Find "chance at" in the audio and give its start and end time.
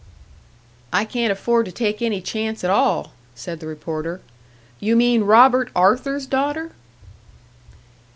2.21-2.71